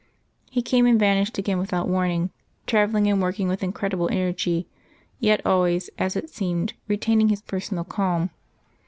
[0.49, 2.31] He came and vanished again without warning,
[2.65, 4.65] travelling and working with incredible energy,
[5.19, 8.31] yet always, as it seemed, retaining his personal calm.